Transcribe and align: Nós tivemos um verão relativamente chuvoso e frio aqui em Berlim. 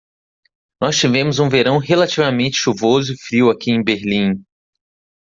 Nós 0.81 0.97
tivemos 0.97 1.37
um 1.37 1.47
verão 1.47 1.77
relativamente 1.77 2.57
chuvoso 2.57 3.13
e 3.13 3.17
frio 3.19 3.51
aqui 3.51 3.69
em 3.69 3.83
Berlim. 3.83 4.43